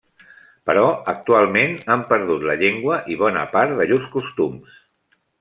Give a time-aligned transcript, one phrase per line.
[0.69, 4.83] Però actualment han perdut la llengua i bona part de llurs costums.